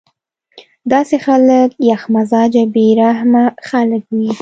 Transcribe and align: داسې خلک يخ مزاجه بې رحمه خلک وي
داسې 0.91 1.15
خلک 1.25 1.69
يخ 1.89 2.01
مزاجه 2.15 2.63
بې 2.73 2.87
رحمه 3.01 3.43
خلک 3.69 4.03
وي 4.15 4.29